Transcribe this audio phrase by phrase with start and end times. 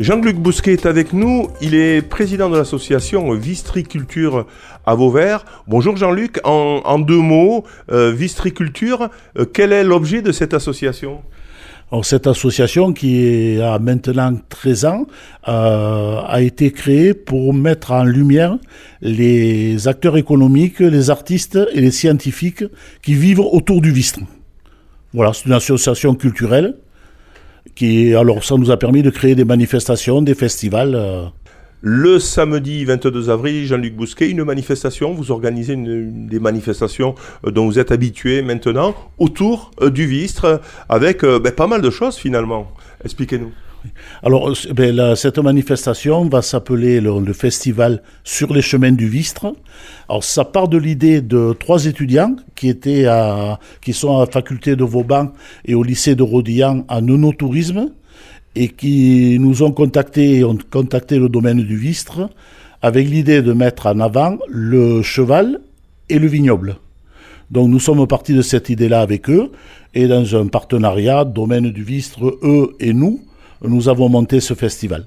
[0.00, 1.48] Jean-Luc Bousquet est avec nous.
[1.60, 4.46] Il est président de l'association Vistriculture
[4.86, 5.44] à Vauvert.
[5.68, 6.40] Bonjour Jean-Luc.
[6.42, 11.20] En, deux mots, euh, Vistriculture, euh, quel est l'objet de cette association?
[12.02, 15.06] Cette association qui a maintenant 13 ans
[15.48, 18.56] euh, a été créée pour mettre en lumière
[19.02, 22.64] les acteurs économiques, les artistes et les scientifiques
[23.02, 24.20] qui vivent autour du Vistre.
[25.12, 26.76] Voilà, c'est une association culturelle
[28.16, 30.94] alors, ça nous a permis de créer des manifestations, des festivals.
[30.94, 31.24] Euh.
[31.82, 37.14] Le samedi 22 avril, Jean-Luc Bousquet, une manifestation, vous organisez des manifestations
[37.46, 40.60] euh, dont vous êtes habitué maintenant autour euh, du Vistre
[40.90, 42.70] avec ben, pas mal de choses finalement.
[43.02, 43.52] Expliquez-nous.
[44.22, 49.54] Alors, ben, cette manifestation va s'appeler le, festival Sur les chemins du Vistre.
[50.08, 54.30] Alors, ça part de l'idée de trois étudiants qui, étaient à, qui sont à la
[54.30, 55.32] faculté de Vauban
[55.64, 57.90] et au lycée de Rodillan en œnotourisme
[58.54, 62.28] et qui nous ont contacté et ont contacté le domaine du Vistre
[62.82, 65.60] avec l'idée de mettre en avant le cheval
[66.08, 66.76] et le vignoble.
[67.50, 69.50] Donc nous sommes partis de cette idée-là avec eux
[69.94, 73.20] et dans un partenariat, domaine du Vistre, eux et nous,
[73.62, 75.06] nous avons monté ce festival.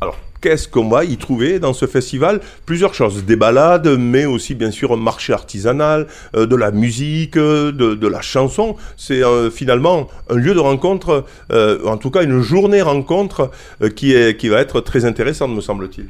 [0.00, 2.40] Alors, qu'est-ce qu'on va y trouver dans ce festival?
[2.66, 7.36] Plusieurs choses, des balades, mais aussi bien sûr un marché artisanal, euh, de la musique,
[7.36, 8.76] euh, de, la chanson.
[8.96, 13.50] C'est euh, finalement un lieu de rencontre, en tout cas une journée rencontre
[13.94, 16.08] qui, est, qui va être très intéressante, me semble-t-il.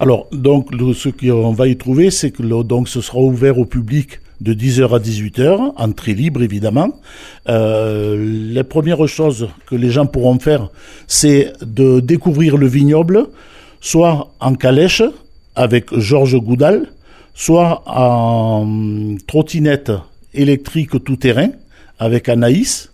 [0.00, 4.20] Alors, donc, ce qu'on va y trouver, c'est que donc, ce sera ouvert au public
[4.42, 6.98] de 10h à 18h, entrée libre évidemment.
[7.48, 8.16] Euh,
[8.52, 10.68] les premières choses que les gens pourront faire,
[11.06, 13.26] c'est de découvrir le vignoble,
[13.80, 15.02] soit en calèche
[15.54, 16.88] avec Georges Goudal,
[17.34, 18.66] soit en
[19.26, 19.92] trottinette
[20.34, 21.50] électrique tout-terrain
[21.98, 22.90] avec Anaïs.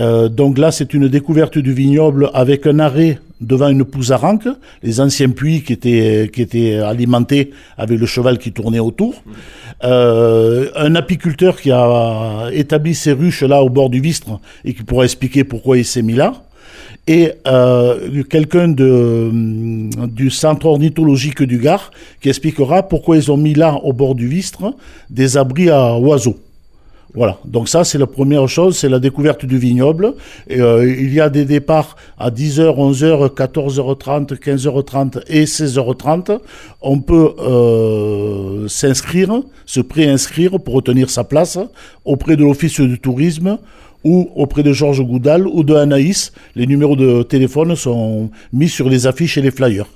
[0.00, 4.48] Euh, donc là, c'est une découverte du vignoble avec un arrêt devant une pouzaranque,
[4.82, 9.22] les anciens puits qui étaient, alimentés avec le cheval qui tournait autour.
[9.84, 14.82] Euh, un apiculteur qui a établi ses ruches là au bord du Vistre et qui
[14.82, 16.34] pourra expliquer pourquoi il s'est mis là.
[17.08, 19.30] Et euh, quelqu'un de,
[20.06, 24.26] du centre ornithologique du Gard qui expliquera pourquoi ils ont mis là au bord du
[24.26, 24.74] Vistre
[25.08, 26.38] des abris à oiseaux.
[27.16, 30.12] Voilà, donc ça c'est la première chose, c'est la découverte du vignoble.
[30.50, 36.38] Euh, il y a des départs à 10h, 11h, 14h30, 15h30 et 16h30.
[36.82, 41.58] On peut euh, s'inscrire, se préinscrire pour retenir sa place
[42.04, 43.56] auprès de l'Office du tourisme
[44.04, 46.34] ou auprès de Georges Goudal ou de Anaïs.
[46.54, 49.86] Les numéros de téléphone sont mis sur les affiches et les flyers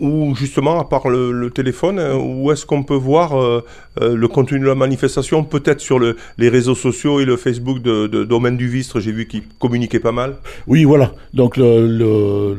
[0.00, 3.64] ou justement, à part le, téléphone, euh, où est-ce qu'on peut voir euh,
[4.00, 7.80] euh, le contenu de la manifestation Peut-être sur le, les réseaux sociaux et le Facebook
[7.82, 10.36] de, Domaine du Vistre, j'ai vu qu'il communiquait pas mal.
[10.66, 11.12] Oui, voilà.
[11.32, 12.56] Donc, le,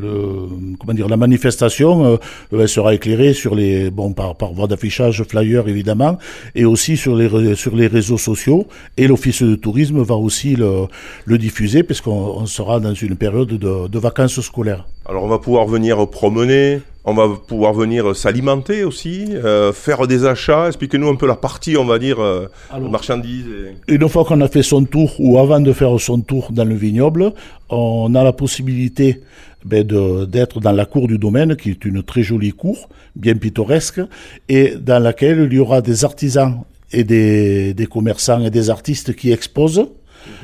[0.80, 2.20] comment dire, la manifestation
[2.66, 6.18] sera éclairée sur les, bon, par, par voie d'affichage, flyer évidemment,
[6.56, 8.68] et aussi sur les, sur les réseaux sociaux.
[8.98, 10.86] Et l'Office de tourisme va aussi le,
[11.26, 14.86] le diffuser, puisqu'on sera dans une période de, de vacances scolaires.
[15.06, 20.26] Alors, on va pouvoir venir promener on va pouvoir venir s'alimenter aussi, euh, faire des
[20.26, 20.68] achats.
[20.68, 22.50] Expliquez-nous un peu la partie, on va dire, euh,
[22.92, 23.46] marchandises.
[23.88, 26.76] Une fois qu'on a fait son tour, ou avant de faire son tour dans le
[26.76, 27.32] vignoble,
[27.70, 29.22] on a la possibilité
[29.64, 29.88] ben,
[30.28, 34.02] d'être dans la cour du domaine, qui est une très jolie cour, bien pittoresque,
[34.50, 36.60] et dans laquelle il y aura des artisans
[36.92, 39.88] et des commerçants et des artistes qui exposent.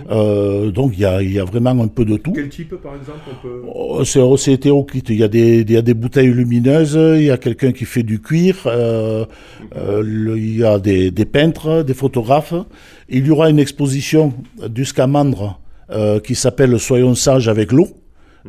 [0.10, 2.34] Euh, donc il y a, y a, vraiment un peu de tout.
[2.34, 3.62] Quel type par exemple on peut...
[3.68, 5.10] oh, C'est hétéroclite.
[5.10, 7.86] Il y, a des, il y a des bouteilles lumineuses, il y a quelqu'un qui
[7.86, 9.26] fait du cuir, euh,
[9.76, 12.54] euh, il y a des, des, peintres, des photographes.
[13.10, 14.34] Il y aura une exposition
[14.68, 15.60] du Scamandre
[16.24, 17.88] qui s'appelle Soyons sages avec l'eau.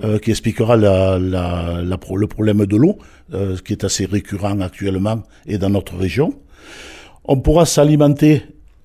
[0.03, 2.99] Euh, qui expliquera la, la, la, le problème de l'eau,
[3.33, 6.35] euh, qui est assez récurrent actuellement et dans notre région.
[7.25, 8.43] On pourra s'alimenter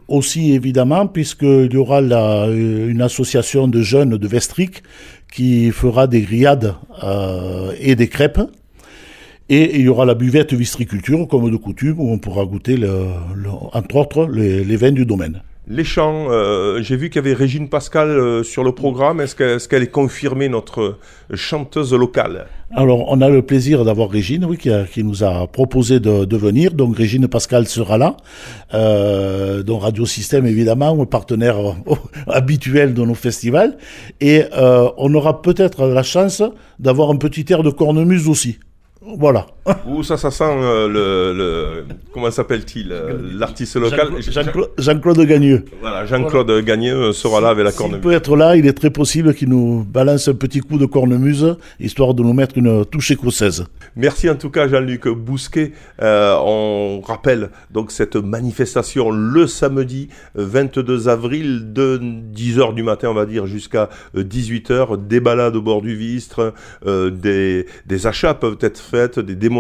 [0.09, 4.83] aussi évidemment, puisqu'il y aura la, euh, une association de jeunes de Vestric
[5.31, 8.41] qui fera des grillades euh, et des crêpes.
[9.49, 12.77] Et il y aura la buvette Vistriculture, comme de coutume, où on pourra goûter,
[13.73, 15.41] entre autres, les vins du domaine.
[15.71, 19.21] Les chants, euh, j'ai vu qu'il y avait Régine Pascal euh, sur le programme.
[19.21, 20.97] Est-ce qu'elle est, confirmée, notre
[21.35, 22.47] chanteuse locale?
[22.71, 26.73] Alors, on a le plaisir d'avoir Régine, oui, qui, nous a proposé de, venir.
[26.73, 28.17] Donc, Régine Pascal sera là.
[28.73, 31.57] Euh, donc, Radio Système, évidemment, partenaire
[32.27, 33.77] habituel de nos festivals.
[34.21, 36.41] Et on aura peut-être la chance
[36.79, 38.57] d'avoir un petit air de cornemuse aussi.
[39.01, 39.45] Voilà.
[39.87, 44.09] Ouh, ça, ça sent euh, le, le- Comment s'appelle-t-il euh, L'artiste local?
[44.77, 45.65] Jean-Claude Gagneux.
[45.81, 48.01] Voilà, Jean-Claude Gagneux euh, sera là avec la cornemuse.
[48.01, 51.55] peut être là, il est très possible qu'il nous balance un petit coup de cornemuse,
[51.79, 53.65] histoire de nous mettre une touche écossaise.
[53.95, 55.73] Merci en tout cas Jean-Luc Bousquet.
[56.01, 61.99] Euh, on rappelle donc cette manifestation le samedi euh, 22 avril de
[62.33, 65.07] 10h du matin on va dire jusqu'à 18h.
[65.07, 66.53] Des balades au bord du Vistre,
[66.85, 69.58] des, des achats peuvent être faits, des démonstrations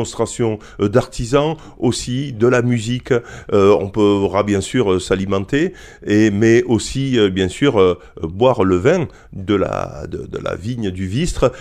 [0.81, 3.11] euh, d'artisans aussi, de la musique.
[3.11, 5.73] Euh, on pourra bien sûr euh, s'alimenter,
[6.05, 11.07] et mais aussi bien sûr boire le vin de la, de, de la vigne du
[11.07, 11.51] Vistre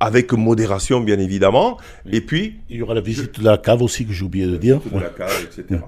[0.00, 1.78] avec modération bien évidemment.
[2.10, 4.56] Et puis, Il y aura la visite de la cave aussi que j'ai oublié de
[4.56, 4.80] dire.
[4.92, 5.80] de la cave, etc.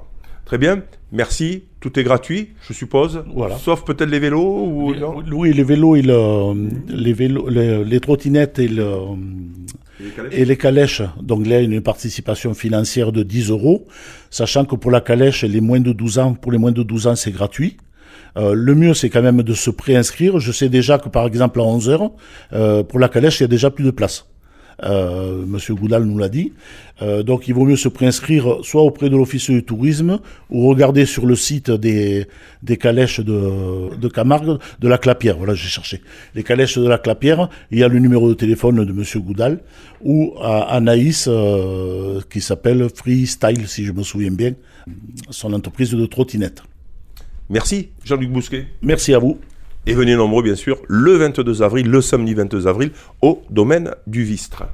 [0.44, 0.82] Très bien,
[1.12, 1.64] merci.
[1.80, 3.22] Tout est gratuit, je suppose.
[3.34, 3.56] Voilà.
[3.58, 8.00] Sauf peut-être les vélos ou non Oui, les vélos, et le- les, vélos les, les
[8.00, 8.86] trottinettes et, le,
[10.30, 11.02] et les calèches.
[11.20, 13.86] Donc là, il y a une participation financière de 10 euros,
[14.30, 17.06] sachant que pour la calèche, les moins de 12 ans, pour les moins de 12
[17.06, 17.76] ans, c'est gratuit.
[18.36, 20.38] Euh, le mieux, c'est quand même de se préinscrire.
[20.38, 22.10] Je sais déjà que, par exemple, à 11 heures,
[22.52, 24.26] euh, pour la calèche, il y a déjà plus de place.
[24.84, 26.52] Euh, Monsieur Goudal nous l'a dit.
[27.02, 30.20] Euh, donc, il vaut mieux se préinscrire soit auprès de l'Office du tourisme
[30.50, 32.26] ou regarder sur le site des,
[32.62, 35.36] des calèches de, de Camargue, de la Clapière.
[35.36, 36.00] Voilà, j'ai cherché.
[36.34, 39.60] Les calèches de la Clapière, il y a le numéro de téléphone de Monsieur Goudal
[40.00, 44.54] ou à Anaïs, euh, qui s'appelle Freestyle, si je me souviens bien,
[45.30, 46.62] son entreprise de trottinette.
[47.50, 48.66] Merci Jean-Luc Bousquet.
[48.82, 49.38] Merci à vous.
[49.88, 52.90] Et venez nombreux, bien sûr, le 22 avril, le samedi 22 avril,
[53.22, 54.64] au domaine du Vistre.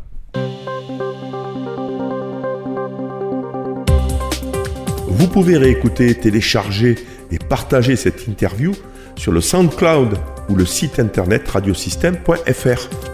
[5.06, 6.96] Vous pouvez réécouter, télécharger
[7.30, 8.72] et partager cette interview
[9.14, 10.18] sur le SoundCloud
[10.48, 13.13] ou le site internet radiosystème.fr.